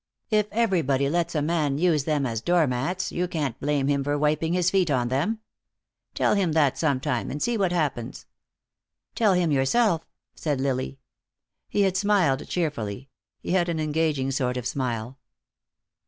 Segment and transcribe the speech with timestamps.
[0.31, 4.53] If everybody lets a man use them as doormats, you can't blame him for wiping
[4.53, 5.41] his feet on them.
[6.15, 8.25] Tell him that sometime, and see what happens."
[9.13, 10.03] "Tell him yourself!"
[10.33, 10.97] said Lily.
[11.69, 13.09] He had smiled cheerfully.
[13.41, 15.19] He had an engaging sort of smile.